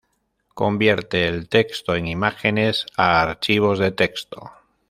[0.55, 4.51] Convierte el texto en imágenes a archivos de texto.